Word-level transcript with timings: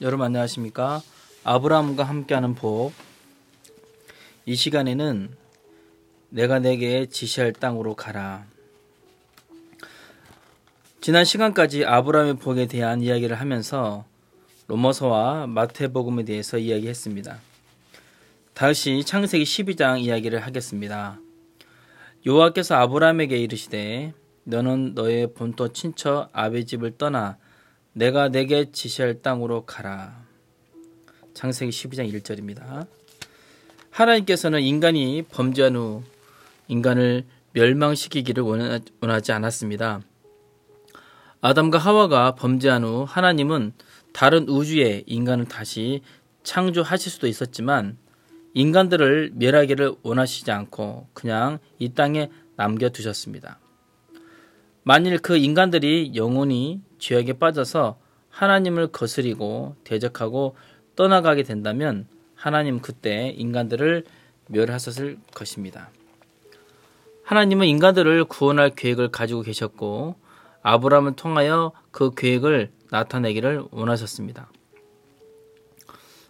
여러분 0.00 0.26
안녕하십니까? 0.26 1.02
아브라함과 1.42 2.04
함께하는 2.04 2.54
복. 2.54 2.92
이 4.46 4.54
시간에는 4.54 5.28
내가 6.28 6.60
내게 6.60 7.06
지시할 7.06 7.52
땅으로 7.52 7.96
가라. 7.96 8.46
지난 11.00 11.24
시간까지 11.24 11.84
아브라함의 11.84 12.34
복에 12.36 12.66
대한 12.66 13.02
이야기를 13.02 13.40
하면서 13.40 14.04
로머서와 14.68 15.48
마태복음에 15.48 16.24
대해서 16.24 16.58
이야기했습니다. 16.58 17.40
다시 18.54 19.02
창세기 19.02 19.42
12장 19.42 20.00
이야기를 20.00 20.38
하겠습니다. 20.46 21.18
여호와께서 22.24 22.76
아브라함에게 22.76 23.36
이르시되 23.36 24.14
너는 24.44 24.94
너의 24.94 25.34
본토 25.34 25.72
친처 25.72 26.28
아베 26.32 26.64
집을 26.64 26.98
떠나 26.98 27.36
내가 27.98 28.28
내게 28.28 28.70
지시할 28.70 29.22
땅으로 29.22 29.66
가라. 29.66 30.24
창세기 31.34 31.72
12장 31.72 32.08
1절입니다. 32.12 32.86
하나님께서는 33.90 34.62
인간이 34.62 35.24
범죄한 35.28 35.74
후 35.74 36.04
인간을 36.68 37.24
멸망시키기를 37.54 38.44
원하지 39.00 39.32
않았습니다. 39.32 40.02
아담과 41.40 41.78
하와가 41.78 42.36
범죄한 42.36 42.84
후 42.84 43.02
하나님은 43.02 43.72
다른 44.12 44.48
우주에 44.48 45.02
인간을 45.06 45.46
다시 45.46 46.02
창조하실 46.44 47.10
수도 47.10 47.26
있었지만 47.26 47.98
인간들을 48.54 49.32
멸하기를 49.34 49.96
원하시지 50.02 50.48
않고 50.52 51.08
그냥 51.14 51.58
이 51.80 51.88
땅에 51.94 52.30
남겨두셨습니다. 52.54 53.58
만일 54.84 55.18
그 55.18 55.36
인간들이 55.36 56.12
영원히 56.14 56.80
죄악에 56.98 57.34
빠져서 57.34 57.98
하나님을 58.30 58.88
거스리고 58.88 59.76
대적하고 59.84 60.56
떠나가게 60.96 61.42
된다면 61.42 62.06
하나님 62.34 62.80
그때 62.80 63.28
인간들을 63.36 64.04
멸하셨을 64.46 65.18
것입니다. 65.34 65.90
하나님은 67.24 67.66
인간들을 67.66 68.24
구원할 68.24 68.70
계획을 68.70 69.08
가지고 69.08 69.42
계셨고 69.42 70.16
아브라함을 70.62 71.16
통하여 71.16 71.72
그 71.90 72.10
계획을 72.14 72.70
나타내기를 72.90 73.64
원하셨습니다. 73.70 74.50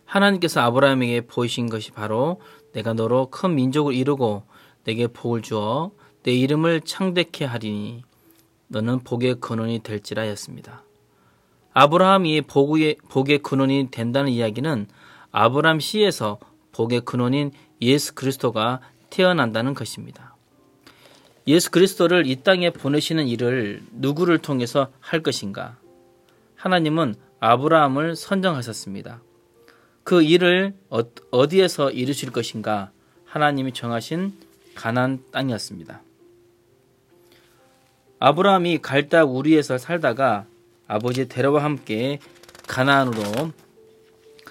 하나님께서 0.04 0.60
아브라함에게 0.60 1.22
보이신 1.22 1.68
것이 1.68 1.92
바로 1.92 2.40
내가 2.72 2.94
너로 2.94 3.30
큰 3.30 3.54
민족을 3.54 3.94
이루고 3.94 4.44
내게 4.84 5.06
복을 5.06 5.42
주어 5.42 5.92
내 6.22 6.32
이름을 6.32 6.80
창대케 6.80 7.44
하리니 7.44 8.02
너는 8.68 9.00
복의 9.00 9.40
근원이 9.40 9.80
될지라 9.80 10.28
였습니다. 10.28 10.82
아브라함이 11.72 12.42
복의, 12.42 12.96
복의 13.08 13.38
근원이 13.38 13.88
된다는 13.90 14.30
이야기는 14.30 14.86
아브라함 15.30 15.80
시에서 15.80 16.38
복의 16.72 17.02
근원인 17.02 17.52
예수 17.80 18.14
그리스도가 18.14 18.80
태어난다는 19.10 19.74
것입니다. 19.74 20.36
예수 21.46 21.70
그리스도를 21.70 22.26
이 22.26 22.36
땅에 22.42 22.70
보내시는 22.70 23.26
일을 23.26 23.82
누구를 23.92 24.38
통해서 24.38 24.88
할 25.00 25.22
것인가? 25.22 25.78
하나님은 26.56 27.14
아브라함을 27.40 28.16
선정하셨습니다. 28.16 29.22
그 30.04 30.22
일을 30.22 30.74
어, 30.90 31.00
어디에서 31.30 31.90
이루실 31.90 32.32
것인가? 32.32 32.90
하나님이 33.24 33.72
정하신 33.72 34.32
가난 34.74 35.22
땅이었습니다. 35.32 36.02
아브라함이 38.20 38.78
갈다 38.78 39.24
우리에서 39.24 39.78
살다가 39.78 40.46
아버지 40.86 41.28
데려와 41.28 41.62
함께 41.62 42.18
가나안으로 42.66 43.52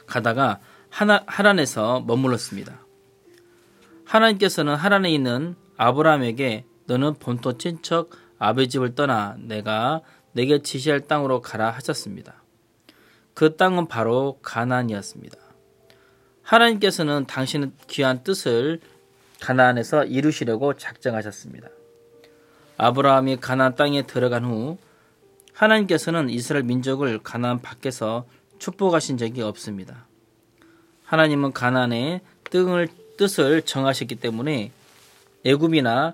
가다가 0.06 0.60
하나, 0.90 1.24
하란에서 1.28 2.02
머물렀습니다. 2.02 2.86
하나님께서는 4.06 4.76
하란에 4.76 5.12
있는 5.12 5.56
아브라함에게 5.76 6.66
너는 6.86 7.16
본토 7.16 7.58
친척 7.58 8.12
아베 8.40 8.68
집을 8.68 8.96
떠나 8.96 9.36
내가 9.40 10.02
내게 10.32 10.62
지시할 10.62 11.02
땅으로 11.02 11.42
가라 11.42 11.70
하셨습니다. 11.72 12.44
그 13.34 13.56
땅은 13.56 13.88
바로 13.88 14.40
가나안이었습니다. 14.42 15.38
하나님께서는 16.42 17.26
당신의 17.28 17.72
귀한 17.88 18.24
뜻을 18.24 18.80
가나안에서 19.42 20.06
이루시려고 20.06 20.76
작정하셨습니다. 20.76 21.68
아브라함이 22.78 23.38
가나안 23.38 23.76
땅에 23.76 24.04
들어간 24.04 24.46
후 24.46 24.78
하나님께서는 25.54 26.30
이스라엘 26.30 26.64
민족을 26.64 27.20
가나안 27.20 27.62
밖에서 27.62 28.26
축복하신 28.60 29.18
적이 29.18 29.42
없습니다. 29.42 30.06
하나님은 31.04 31.54
가나안의 31.54 32.22
뜻을, 33.18 33.62
정하셨기 33.64 34.16
때문에 34.16 34.72
애굽이나 35.44 36.14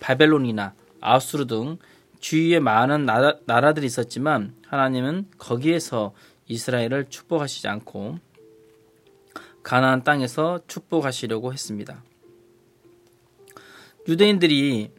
바벨론이나 0.00 0.72
아수르 1.00 1.46
등 1.46 1.76
주위에 2.20 2.58
많은 2.58 3.04
나라, 3.04 3.34
나라들이 3.44 3.86
있었지만 3.86 4.54
하나님은 4.66 5.26
거기에서 5.38 6.14
이스라엘을 6.46 7.10
축복하시지 7.10 7.68
않고 7.68 8.18
가나안 9.62 10.02
땅에서 10.04 10.60
축복하시려고 10.66 11.52
했습니다. 11.52 12.02
유대인들이 14.08 14.90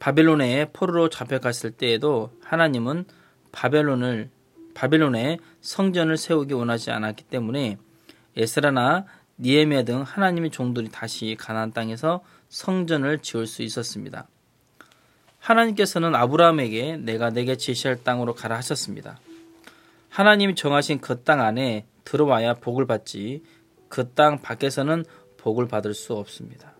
바벨론에 0.00 0.70
포로로 0.72 1.08
잡혀갔을 1.08 1.70
때에도 1.70 2.32
하나님은 2.42 3.04
바벨론을 3.52 4.30
바벨론에 4.74 5.38
성전을 5.60 6.16
세우기 6.16 6.54
원하지 6.54 6.90
않았기 6.90 7.24
때문에 7.24 7.78
에스라나 8.36 9.04
니에메 9.38 9.84
등 9.84 10.02
하나님의 10.02 10.50
종들이 10.50 10.88
다시 10.88 11.36
가나안 11.38 11.72
땅에서 11.72 12.22
성전을 12.48 13.18
지을 13.20 13.46
수 13.46 13.62
있었습니다. 13.62 14.26
하나님께서는 15.38 16.14
아브라함에게 16.14 16.98
내가 16.98 17.30
내게 17.30 17.56
제시할 17.56 18.02
땅으로 18.02 18.34
가라 18.34 18.56
하셨습니다. 18.56 19.18
하나님이 20.08 20.54
정하신 20.54 21.00
그 21.00 21.22
땅 21.24 21.40
안에 21.40 21.86
들어와야 22.04 22.54
복을 22.54 22.86
받지 22.86 23.42
그 23.88 24.14
땅 24.14 24.40
밖에서는 24.40 25.04
복을 25.36 25.68
받을 25.68 25.94
수 25.94 26.14
없습니다. 26.14 26.74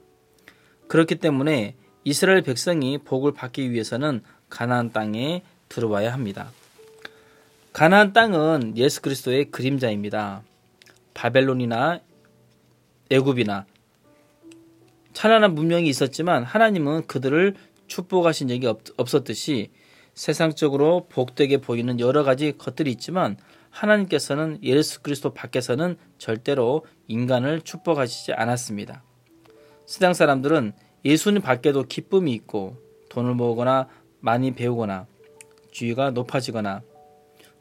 그렇기 0.89 1.17
때문에 1.17 1.77
이스라엘 2.05 2.43
백성이 2.43 2.99
복을 2.99 3.33
받기 3.33 3.71
위해서는 3.71 4.23
가나안 4.49 4.93
땅에 4.93 5.43
들어와야 5.69 6.13
합니다. 6.13 6.51
가나안 7.73 8.13
땅은 8.13 8.77
예수 8.77 9.03
그리스도의 9.03 9.51
그림자입니다. 9.51 10.43
바벨론이나 11.15 12.01
애굽이나 13.11 13.67
찬란한 15.13 15.55
문명이 15.55 15.89
있었지만 15.89 16.45
하나님은 16.45 17.07
그들을 17.07 17.55
축복하신 17.87 18.49
적이 18.49 18.67
없, 18.69 18.81
없었듯이 18.97 19.71
세상적으로 20.15 21.07
복되게 21.09 21.59
보이는 21.59 22.01
여러 22.01 22.23
가지 22.23 22.53
것들이 22.57 22.91
있지만 22.93 23.37
하나님께서는 23.71 24.59
예수 24.63 25.03
그리스도 25.03 25.33
밖에서는 25.33 25.97
절대로 26.19 26.85
인간을 27.09 27.63
축복하시지 27.63 28.33
않았습니다. 28.33 29.03
세상 29.87 30.15
사람들은 30.15 30.73
예수님 31.05 31.43
밖에도 31.43 31.83
기쁨이 31.85 32.33
있고 32.33 32.77
돈을 33.09 33.35
모으거나 33.35 33.89
많이 34.21 34.53
배우거나 34.53 35.07
주의가 35.71 36.11
높아지거나 36.11 36.83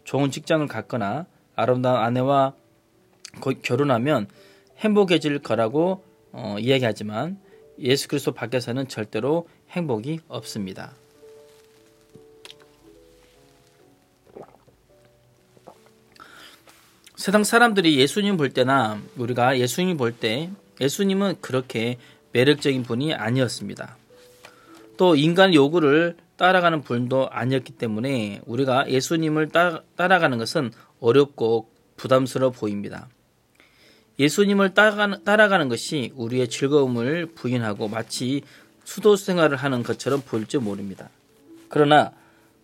좋은 0.04 0.32
직장을 0.32 0.66
갖거나 0.68 1.26
아름다운 1.56 2.00
아내와 2.00 2.54
결혼하면 3.62 4.28
행복해질 4.80 5.40
거라고 5.40 6.04
어, 6.32 6.56
이야기하지만 6.60 7.40
예수 7.80 8.08
그리스도 8.08 8.34
밖에서는 8.34 8.88
절대로 8.88 9.48
행복이 9.70 10.20
없습니다. 10.28 10.94
세상 17.16 17.44
사람들이 17.44 18.00
예수님 18.00 18.38
볼 18.38 18.50
때나 18.50 19.02
우리가 19.18 19.60
예수님 19.60 19.98
볼 19.98 20.14
때 20.14 20.50
예수님은 20.82 21.42
그렇게 21.42 21.98
매력적인 22.32 22.84
분이 22.84 23.14
아니었습니다. 23.14 23.98
또 24.98 25.16
인간 25.16 25.54
요구를 25.54 26.18
따라가는 26.36 26.84
분도 26.84 27.30
아니었기 27.30 27.74
때문에 27.74 28.42
우리가 28.46 28.90
예수님을 28.90 29.50
따, 29.50 29.82
라가는 29.98 30.38
것은 30.38 30.72
어렵고 31.00 31.70
부담스러워 31.98 32.52
보입니다. 32.52 33.08
예수님을 34.20 34.74
따라가는, 34.74 35.24
따라가는 35.24 35.70
것이 35.70 36.12
우리의 36.16 36.50
즐거움을 36.50 37.28
부인하고 37.28 37.88
마치 37.88 38.42
수도 38.84 39.16
생활을 39.16 39.58
하는 39.58 39.84
것처럼 39.84 40.22
보일지 40.22 40.58
모릅니다. 40.58 41.10
그러나 41.70 42.12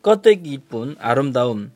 껍데기 0.02 0.52
이쁜 0.52 0.96
아름다움, 1.00 1.72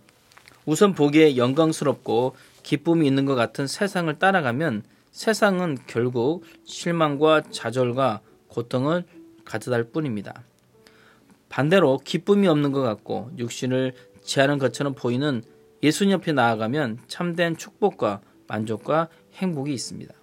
우선 0.65 0.93
보기에 0.93 1.37
영광스럽고 1.37 2.35
기쁨이 2.63 3.07
있는 3.07 3.25
것 3.25 3.35
같은 3.35 3.67
세상을 3.67 4.17
따라가면 4.19 4.83
세상은 5.19 5.77
결국 5.85 6.45
실망과 6.63 7.41
좌절과 7.51 8.21
고통을 8.47 9.03
가져다 9.43 9.75
할 9.75 9.83
뿐입니다. 9.83 10.43
반대로 11.49 11.97
기쁨이 11.97 12.47
없는 12.47 12.71
것 12.71 12.81
같고 12.81 13.29
육신을 13.37 13.95
제하는 14.21 14.59
것처럼 14.59 14.93
보이는 14.93 15.43
예수님 15.83 16.13
옆에 16.13 16.31
나아가면 16.31 16.99
참된 17.09 17.57
축복과 17.57 18.21
만족과 18.47 19.09
행복이 19.33 19.73
있습니다. 19.73 20.13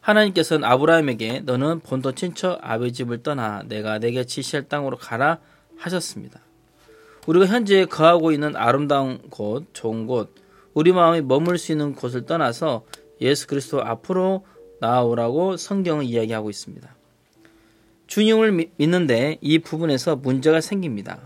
하나님께서는 0.00 0.64
아브라함에게 0.64 1.42
너는 1.42 1.78
본토 1.78 2.10
친척 2.10 2.58
아버지 2.60 2.92
집을 2.92 3.22
떠나 3.22 3.62
내가 3.68 4.00
내게 4.00 4.24
지시할 4.24 4.68
땅으로 4.68 4.96
가라 4.96 5.38
하셨습니다. 5.76 6.40
우리가 7.28 7.46
현재 7.46 7.84
거하고 7.84 8.32
있는 8.32 8.56
아름다운 8.56 9.18
곳, 9.30 9.72
좋은 9.72 10.08
곳, 10.08 10.34
우리 10.74 10.92
마음이 10.92 11.20
머물 11.20 11.56
수 11.56 11.70
있는 11.70 11.94
곳을 11.94 12.26
떠나서 12.26 12.84
예수 13.20 13.46
그리스도 13.46 13.82
앞으로 13.82 14.44
나아오라고 14.80 15.56
성경은 15.56 16.04
이야기하고 16.04 16.50
있습니다. 16.50 16.94
주님을 18.06 18.70
믿는데 18.76 19.38
이 19.40 19.58
부분에서 19.58 20.16
문제가 20.16 20.60
생깁니다. 20.60 21.20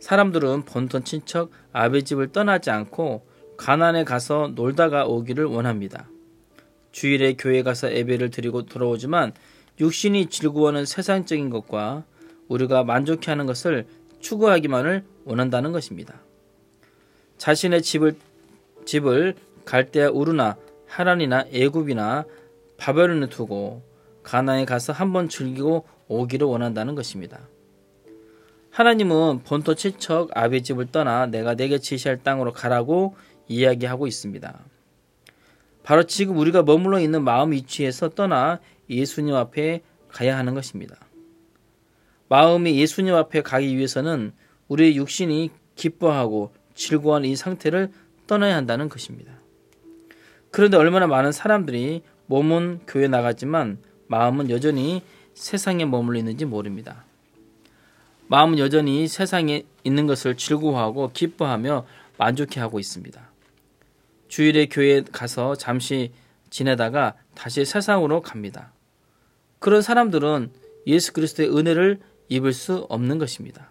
사람들은 0.00 0.62
본토 0.62 1.00
친척 1.00 1.50
아베 1.72 2.02
집을 2.02 2.32
떠나지 2.32 2.70
않고 2.70 3.26
가난에 3.56 4.04
가서 4.04 4.52
놀다가 4.54 5.06
오기를 5.06 5.44
원합니다. 5.44 6.08
주일에 6.92 7.34
교회 7.34 7.62
가서 7.62 7.92
예배를 7.92 8.30
드리고 8.30 8.66
돌아오지만 8.66 9.32
육신이 9.80 10.26
즐거워하는 10.26 10.86
세상적인 10.86 11.50
것과 11.50 12.04
우리가 12.48 12.84
만족해하는 12.84 13.46
것을 13.46 13.86
추구하기만을 14.20 15.04
원한다는 15.24 15.72
것입니다. 15.72 16.20
자신의 17.36 17.82
집을 17.82 18.16
집을 18.84 19.34
갈대아 19.64 20.10
우르나 20.10 20.56
하란이나 20.88 21.44
애굽이나 21.52 22.24
바벨론에 22.76 23.28
두고 23.28 23.82
가나에 24.22 24.64
가서 24.64 24.92
한번 24.92 25.28
즐기고 25.28 25.86
오기를 26.08 26.46
원한다는 26.46 26.94
것입니다. 26.94 27.48
하나님은 28.70 29.42
본토 29.44 29.74
친척 29.74 30.30
아비 30.34 30.62
집을 30.62 30.86
떠나 30.92 31.26
내가 31.26 31.54
내게 31.54 31.78
지시할 31.78 32.22
땅으로 32.22 32.52
가라고 32.52 33.16
이야기하고 33.48 34.06
있습니다. 34.06 34.58
바로 35.82 36.02
지금 36.04 36.36
우리가 36.36 36.62
머물러 36.62 37.00
있는 37.00 37.24
마음 37.24 37.52
위치에서 37.52 38.10
떠나 38.10 38.60
예수님 38.90 39.34
앞에 39.34 39.82
가야 40.08 40.36
하는 40.36 40.54
것입니다. 40.54 40.96
마음이 42.28 42.78
예수님 42.78 43.14
앞에 43.14 43.42
가기 43.42 43.76
위해서는 43.76 44.32
우리의 44.68 44.96
육신이 44.96 45.50
기뻐하고 45.74 46.52
즐거워하는 46.74 47.28
이 47.28 47.36
상태를 47.36 47.90
떠나야 48.26 48.54
한다는 48.56 48.88
것입니다. 48.88 49.32
그런데 50.50 50.76
얼마나 50.76 51.06
많은 51.06 51.32
사람들이 51.32 52.02
몸은 52.26 52.80
교회 52.86 53.08
나가지만 53.08 53.78
마음은 54.06 54.50
여전히 54.50 55.02
세상에 55.34 55.84
머물러 55.84 56.18
있는지 56.18 56.44
모릅니다. 56.44 57.04
마음은 58.28 58.58
여전히 58.58 59.08
세상에 59.08 59.64
있는 59.84 60.06
것을 60.06 60.36
즐거워하고 60.36 61.10
기뻐하며 61.12 61.86
만족해하고 62.18 62.78
있습니다. 62.78 63.28
주일에 64.28 64.66
교회에 64.66 65.04
가서 65.10 65.54
잠시 65.54 66.12
지내다가 66.50 67.14
다시 67.34 67.64
세상으로 67.64 68.20
갑니다. 68.20 68.72
그런 69.58 69.80
사람들은 69.80 70.50
예수 70.86 71.12
그리스도의 71.12 71.56
은혜를 71.56 72.00
입을 72.28 72.52
수 72.52 72.86
없는 72.88 73.18
것입니다. 73.18 73.70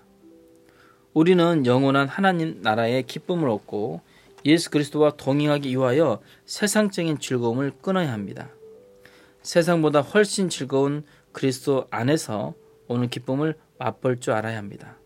우리는 1.14 1.66
영원한 1.66 2.08
하나님 2.08 2.62
나라의 2.62 3.04
기쁨을 3.04 3.50
얻고 3.50 4.02
예수 4.48 4.72
그리스도와 4.72 5.12
동행하기 5.12 5.70
위하여 5.70 6.22
세상적인 6.46 7.20
즐거움을 7.20 7.74
끊어야 7.82 8.14
합니다. 8.14 8.50
세상보다 9.42 10.00
훨씬 10.00 10.48
즐거운 10.48 11.04
그리스도 11.34 11.86
안에서 11.92 12.54
오는 12.88 13.10
기쁨을 13.10 13.56
맛볼 13.78 14.22
줄 14.22 14.34
알아야 14.34 14.58
합니다. 14.58 14.98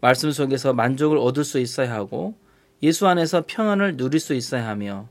말씀 0.00 0.30
속에서 0.30 0.72
만족을 0.72 1.18
얻을 1.18 1.42
수 1.42 1.58
있어야 1.58 1.92
하고 1.92 2.36
예수 2.80 3.08
안에서 3.08 3.42
평안을 3.46 3.96
누릴 3.96 4.20
수 4.20 4.34
있어야 4.34 4.68
하며 4.68 5.08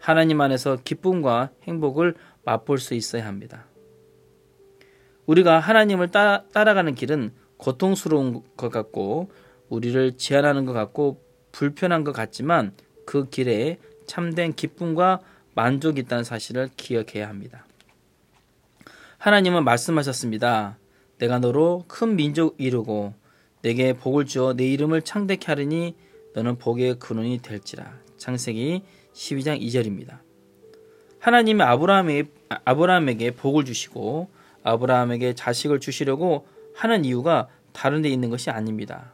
하나님 0.00 0.40
안에서 0.40 0.78
기쁨과 0.82 1.50
행복을 1.62 2.16
맛볼 2.44 2.78
수 2.78 2.94
있어야 2.94 3.24
합니다. 3.24 3.66
우리가 5.26 5.60
하나님을 5.60 6.08
따, 6.08 6.44
라가는 6.52 6.96
길은 6.96 7.32
고통스러운 7.56 8.42
것 8.56 8.70
같고 8.70 9.30
우리를 9.68 10.16
제한하는 10.16 10.64
것 10.64 10.72
같고 10.72 11.29
불편한 11.52 12.04
것 12.04 12.12
같지만 12.12 12.72
그 13.04 13.28
길에 13.28 13.78
참된 14.06 14.52
기쁨과 14.52 15.20
만족이 15.54 16.00
있다는 16.00 16.24
사실을 16.24 16.68
기억해야 16.76 17.28
합니다. 17.28 17.64
하나님은 19.18 19.64
말씀하셨습니다. 19.64 20.78
내가 21.18 21.38
너로 21.38 21.84
큰 21.86 22.16
민족 22.16 22.54
이루고 22.58 23.14
내게 23.62 23.92
복을 23.92 24.24
주어 24.24 24.54
내 24.54 24.64
이름을 24.66 25.02
창대케 25.02 25.46
하리니 25.46 25.94
너는 26.34 26.56
복의 26.56 26.98
근원이 26.98 27.38
될지라. 27.42 27.98
창세기 28.16 28.82
12장 29.12 29.60
2절입니다. 29.60 30.20
하나님이 31.18 31.62
아브라함에, 31.62 32.24
아브라함에게 32.64 33.32
복을 33.32 33.64
주시고 33.64 34.30
아브라함에게 34.62 35.34
자식을 35.34 35.80
주시려고 35.80 36.46
하는 36.74 37.04
이유가 37.04 37.48
다른 37.72 38.02
데 38.02 38.08
있는 38.08 38.30
것이 38.30 38.50
아닙니다. 38.50 39.12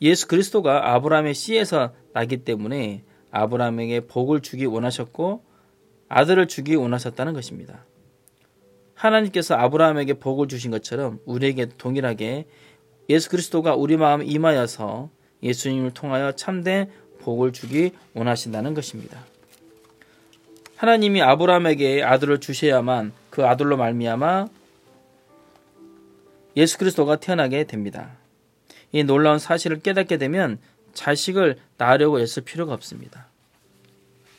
예수 0.00 0.28
그리스도가 0.28 0.94
아브라함의 0.94 1.34
씨에서 1.34 1.92
나기 2.12 2.38
때문에 2.38 3.02
아브라함에게 3.30 4.00
복을 4.00 4.40
주기 4.40 4.64
원하셨고 4.64 5.42
아들을 6.08 6.48
주기 6.48 6.74
원하셨다는 6.74 7.32
것입니다. 7.34 7.84
하나님께서 8.94 9.54
아브라함에게 9.54 10.14
복을 10.14 10.48
주신 10.48 10.70
것처럼 10.70 11.20
우리에게 11.24 11.66
동일하게 11.78 12.46
예수 13.08 13.30
그리스도가 13.30 13.74
우리 13.74 13.96
마음에 13.96 14.24
임하여서 14.24 15.10
예수님을 15.42 15.92
통하여 15.92 16.32
참된 16.32 16.90
복을 17.20 17.52
주기 17.52 17.92
원하신다는 18.14 18.74
것입니다. 18.74 19.24
하나님이 20.76 21.22
아브라함에게 21.22 22.02
아들을 22.04 22.40
주셔야만 22.40 23.12
그 23.30 23.46
아들로 23.46 23.76
말미암아 23.76 24.48
예수 26.56 26.78
그리스도가 26.78 27.16
태어나게 27.16 27.64
됩니다. 27.64 28.16
이 28.92 29.04
놀라운 29.04 29.38
사실을 29.38 29.80
깨닫게 29.80 30.16
되면 30.16 30.58
자식을 30.94 31.56
낳으려고 31.76 32.20
애쓸 32.20 32.44
필요가 32.44 32.74
없습니다. 32.74 33.26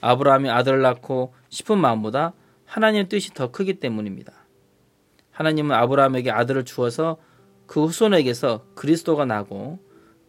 아브라함이 0.01 0.49
아들을 0.49 0.81
낳고 0.81 1.33
싶은 1.49 1.77
마음보다 1.77 2.33
하나님의 2.65 3.09
뜻이 3.09 3.33
더 3.33 3.51
크기 3.51 3.79
때문입니다. 3.79 4.33
하나님은 5.31 5.75
아브라함에게 5.75 6.31
아들을 6.31 6.65
주어서 6.65 7.17
그 7.65 7.85
후손에게서 7.85 8.65
그리스도가 8.75 9.25
나고 9.25 9.79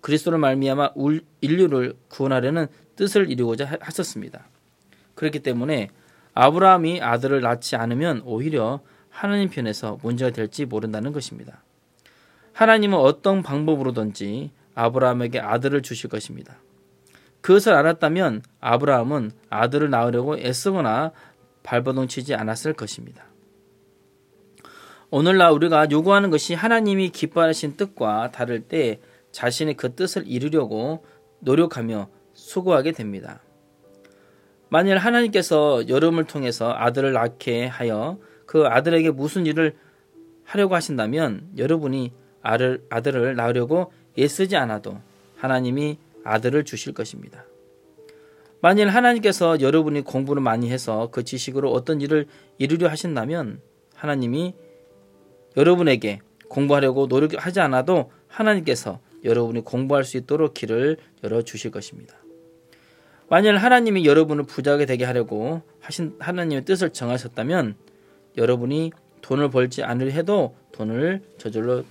그리스도를 0.00 0.38
말미암아 0.38 0.90
인류를 1.40 1.94
구원하려는 2.08 2.68
뜻을 2.96 3.30
이루고자 3.30 3.78
하셨습니다. 3.80 4.46
그렇기 5.14 5.40
때문에 5.40 5.90
아브라함이 6.34 7.02
아들을 7.02 7.40
낳지 7.40 7.76
않으면 7.76 8.22
오히려 8.24 8.80
하나님 9.08 9.50
편에서 9.50 9.98
문제가 10.02 10.30
될지 10.30 10.64
모른다는 10.64 11.12
것입니다. 11.12 11.62
하나님은 12.60 12.98
어떤 12.98 13.42
방법으로든지 13.42 14.50
아브라함에게 14.74 15.40
아들을 15.40 15.80
주실 15.80 16.10
것입니다. 16.10 16.58
그것을 17.40 17.72
알았다면 17.72 18.42
아브라함은 18.60 19.30
아들을 19.48 19.88
낳으려고 19.88 20.36
애쓰거나 20.36 21.12
발버둥 21.62 22.06
치지 22.06 22.34
않았을 22.34 22.74
것입니다. 22.74 23.24
오늘날 25.08 25.52
우리가 25.52 25.90
요구하는 25.90 26.28
것이 26.28 26.52
하나님이 26.52 27.08
기뻐하신 27.08 27.78
뜻과 27.78 28.30
다를 28.30 28.60
때 28.60 29.00
자신의 29.32 29.72
그 29.78 29.94
뜻을 29.94 30.24
이루려고 30.26 31.02
노력하며 31.38 32.10
수고하게 32.34 32.92
됩니다. 32.92 33.40
만일 34.68 34.98
하나님께서 34.98 35.88
여름을 35.88 36.24
통해서 36.24 36.74
아들을 36.74 37.14
낳게 37.14 37.64
하여 37.64 38.18
그 38.44 38.66
아들에게 38.66 39.12
무슨 39.12 39.46
일을 39.46 39.78
하려고 40.44 40.74
하신다면 40.74 41.52
여러분이 41.56 42.19
아들, 42.42 42.84
아들을 42.90 43.36
낳으려고 43.36 43.92
애쓰지 44.18 44.56
않아도 44.56 44.98
하나님이 45.36 45.98
아들을 46.24 46.64
주실 46.64 46.92
것입니다. 46.92 47.44
만일 48.60 48.88
하나님께서 48.88 49.60
여러분이 49.60 50.02
공부를 50.02 50.42
많이 50.42 50.70
해서 50.70 51.08
그 51.10 51.24
지식으로 51.24 51.72
어떤 51.72 52.00
일을 52.00 52.26
이루려 52.58 52.88
하신다면 52.88 53.60
하나님이 53.94 54.54
여러분에게 55.56 56.20
공부하려고 56.48 57.06
노력하지 57.06 57.60
않아도 57.60 58.10
하나님께서 58.28 59.00
여러분이 59.24 59.62
공부할 59.62 60.04
수 60.04 60.16
있도록 60.16 60.54
길을 60.54 60.98
열어 61.24 61.42
주실 61.42 61.70
것입니다. 61.70 62.16
만일 63.28 63.56
하나님이 63.56 64.06
여러분을 64.06 64.44
부자게 64.44 64.86
되게 64.86 65.04
하려고 65.04 65.62
하신 65.80 66.16
하나님의 66.18 66.64
뜻을 66.64 66.90
정하셨다면 66.90 67.76
여러분이 68.36 68.92
돈을 69.22 69.50
벌지 69.50 69.82
않으려 69.82 70.10
해도 70.10 70.56
돈을 70.72 71.22
저절로 71.38 71.84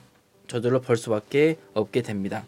저절로 0.49 0.81
벌 0.81 0.97
수밖에 0.97 1.57
없게 1.73 2.01
됩니다. 2.01 2.43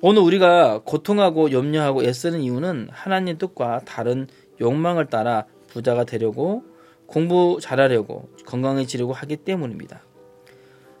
오늘 0.00 0.22
우리가 0.22 0.82
고통하고 0.84 1.50
염려하고 1.50 2.04
애쓰는 2.04 2.40
이유는 2.40 2.88
하나님 2.92 3.38
뜻과 3.38 3.80
다른 3.86 4.28
욕망을 4.60 5.06
따라 5.06 5.46
부자가 5.68 6.04
되려고 6.04 6.62
공부 7.06 7.58
잘하려고 7.60 8.28
건강해지려고 8.46 9.12
하기 9.14 9.38
때문입니다. 9.38 10.02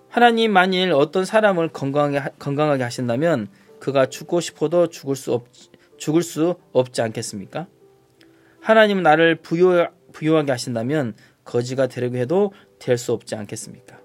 하나님 0.08 0.52
만일 0.52 0.92
어떤 0.92 1.24
사람을 1.24 1.68
건강하게, 1.68 2.30
건강하게 2.38 2.82
하신다면 2.82 3.48
그가 3.78 4.06
죽고 4.06 4.40
싶어도 4.40 4.86
죽을 4.86 5.16
수 5.16 5.34
없, 5.34 5.48
죽을 5.98 6.22
수 6.22 6.54
없지 6.72 7.02
않겠습니까? 7.02 7.66
하나님은 8.60 9.02
나를 9.02 9.36
부요, 9.36 9.88
부요하게 10.12 10.50
하신다면 10.50 11.14
거지가 11.44 11.88
되려고 11.88 12.16
해도 12.16 12.52
될 12.78 12.96
수 12.96 13.12
없지 13.12 13.34
않겠습니까? 13.34 14.03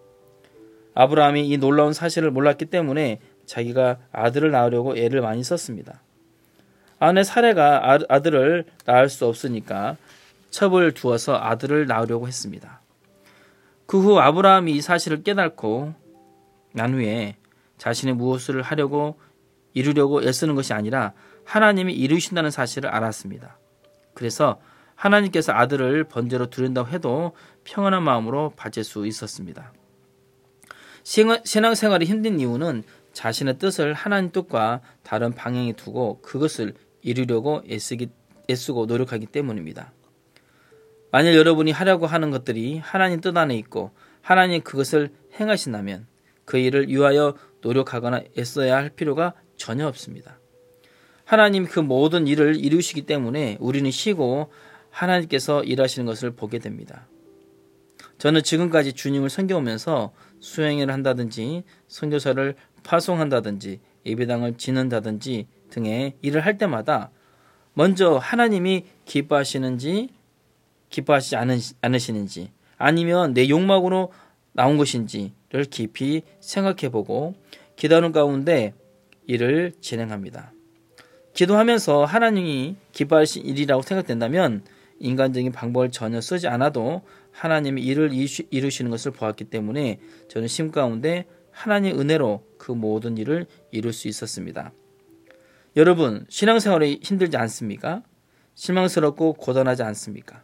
아브라함이 0.96 1.48
이 1.48 1.58
놀라운 1.58 1.93
사실을 1.93 2.31
몰랐기 2.31 2.65
때문에 2.65 3.19
자기가 3.46 3.98
아들을 4.12 4.51
낳으려고 4.51 4.98
애를 4.98 5.22
많이 5.22 5.43
썼습니다. 5.43 6.01
아내 7.00 7.24
사례가 7.24 7.91
아, 7.91 8.00
아들을 8.10 8.65
낳을 8.86 9.10
수 9.10 9.25
없으니까 9.25 9.98
첩을 10.51 10.93
두어서 10.93 11.38
아들을 11.38 11.88
낳으려고 11.88 12.27
했습니다. 12.27 12.81
그 13.86 14.00
후 14.00 14.19
아브라함이 14.19 14.72
이 14.74 14.81
사실을 14.81 15.24
깨닫고 15.24 15.96
난 16.74 16.93
후에 16.93 17.38
자신이 17.77 18.13
무엇을 18.13 18.62
하려고 18.62 19.19
이루려고 19.74 20.22
애쓰는 20.22 20.53
것이 20.53 20.74
아니라 20.74 21.13
하나님이 21.46 21.93
이루신다는 21.93 22.51
사실을 22.51 22.89
알았습니다. 22.89 23.58
그래서 24.13 24.60
하나님께서 24.93 25.53
아들을 25.53 26.03
번제로 26.03 26.50
드린다고 26.50 26.89
해도 26.89 27.31
평안한 27.63 28.03
마음으로 28.03 28.53
바칠 28.55 28.84
수 28.84 29.08
있었습니다. 29.08 29.72
신앙생활이 31.44 32.06
힘든 32.06 32.39
이유는 32.39 32.84
자신의 33.13 33.58
뜻을 33.58 33.96
하나님 33.96 34.32
뜻과 34.32 34.82
다른 35.01 35.34
방향에 35.34 35.74
두고 35.74 36.22
그것을 36.22 36.75
이루려고 37.01 37.63
애쓰기, 37.68 38.10
애쓰고 38.48 38.86
노력하기 38.86 39.25
때문입니다. 39.25 39.92
만약 41.12 41.34
여러분이 41.34 41.72
하려고 41.72 42.06
하는 42.06 42.30
것들이 42.30 42.78
하나님 42.78 43.22
뜻 43.22 43.36
안에 43.36 43.58
있고 43.58 43.89
하나님 44.22 44.62
그것을 44.62 45.10
행하신다면 45.39 46.06
그 46.46 46.60
일을 46.60 46.89
위하여 46.89 47.36
노력하거나 47.62 48.22
애써야 48.38 48.75
할 48.75 48.89
필요가 48.89 49.34
전혀 49.58 49.88
없습니다. 49.88 50.38
하나님 51.25 51.66
그 51.66 51.80
모든 51.80 52.28
일을 52.28 52.63
이루시기 52.63 53.08
때문에 53.08 53.58
우리는 53.60 53.89
쉬고 53.89 54.51
하나님께서 54.92 55.63
일하시는 55.63 56.06
것을 56.06 56.32
보게 56.32 56.60
됩니다. 56.60 57.08
저는 58.20 58.44
지금까지 58.44 58.94
주님을 58.94 59.30
섬겨오면서 59.30 60.12
수행을 60.42 60.92
한다든지 60.92 61.64
선교사를 61.88 62.54
파송한다든지 62.84 63.80
예배당을 64.06 64.58
지는다든지 64.58 65.48
등의 65.70 66.16
일을 66.22 66.46
할 66.46 66.58
때마다 66.58 67.12
먼저 67.74 68.18
하나님이 68.18 68.86
기뻐하시는지 69.06 70.10
기뻐하시지 70.90 71.36
않으시는지 71.82 72.52
아니면 72.78 73.34
내 73.34 73.48
욕망으로 73.48 74.12
나온 74.52 74.78
것인지를 74.78 75.66
깊이 75.70 76.24
생각해 76.42 76.90
보고 76.92 77.36
기도하는 77.78 78.12
가운데 78.12 78.74
일을 79.28 79.74
진행합니다. 79.80 80.52
기도하면서 81.34 82.04
하나님이 82.04 82.76
기뻐하신 82.92 83.46
일이라고 83.46 83.82
생각된다면 83.82 84.64
인간적인 85.00 85.54
방법을 85.54 85.92
전혀 85.92 86.20
쓰지 86.20 86.48
않아도 86.50 87.02
하나님이 87.31 87.81
일을 87.81 88.12
이루시는 88.13 88.91
것을 88.91 89.12
보았기 89.12 89.45
때문에 89.45 90.00
저는 90.27 90.48
심 90.48 90.71
가운데 90.71 91.25
하나님의 91.51 92.00
은혜로 92.00 92.43
그 92.57 92.71
모든 92.71 93.17
일을 93.17 93.45
이룰 93.71 93.93
수 93.93 94.07
있었습니다. 94.07 94.71
여러분, 95.75 96.25
신앙생활이 96.29 97.00
힘들지 97.03 97.38
않습니까? 97.38 98.03
실망스럽고 98.55 99.33
고단하지 99.33 99.83
않습니까? 99.83 100.43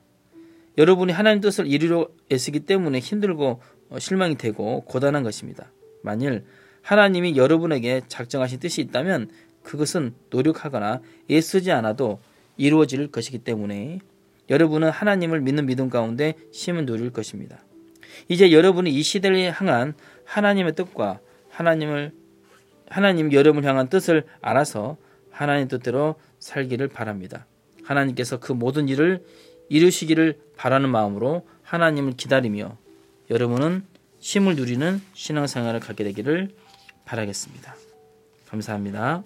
여러분이 0.78 1.14
하나님 1.14 1.42
뜻을 1.42 1.68
이루려 1.68 2.08
애쓰기 2.32 2.62
때문에 2.62 3.00
힘들고 3.00 3.62
어, 3.90 4.00
실망이 4.00 4.36
되고 4.36 4.82
고단한 4.82 5.24
것입니다. 5.24 5.72
만일 6.02 6.44
하나님이 6.82 7.36
여러분에게 7.36 8.02
작정하신 8.08 8.60
뜻이 8.60 8.82
있다면 8.82 9.30
그것은 9.64 10.14
노력하거나 10.30 11.02
애쓰지 11.32 11.72
않아도 11.72 12.20
이루어질 12.58 13.08
것이기 13.12 13.40
때문에 13.40 14.00
여러분은 14.50 14.90
하나님을 14.90 15.42
믿는 15.42 15.66
믿음 15.66 15.90
가운데 15.90 16.36
힘을 16.52 16.86
누릴 16.86 17.12
것입니다. 17.12 17.60
이제 18.28 18.52
여러분이 18.52 18.92
이 18.92 19.02
시대를 19.02 19.52
향한 19.52 19.94
하나님의 20.26 20.76
뜻과 20.76 21.20
하나님을 21.50 22.12
하나님 22.90 23.32
여러분을 23.32 23.68
향한 23.68 23.88
뜻을 23.90 24.26
알아서 24.42 24.98
하나님 25.32 25.68
뜻대로 25.68 26.16
살기를 26.40 26.88
바랍니다. 26.88 27.46
하나님께서 27.84 28.40
그 28.40 28.54
모든 28.54 28.88
일을 28.88 29.24
이루시기를 29.70 30.40
바라는 30.58 30.90
마음으로 30.90 31.48
하나님을 31.64 32.14
기다리며 32.14 32.78
여러분은 33.30 33.84
쉼을 34.20 34.56
누리는 34.56 35.02
신앙생활을 35.14 35.80
갖게 35.80 36.04
되기를 36.04 36.52
바라겠습니다. 37.06 37.76
감사합니다. 38.48 39.24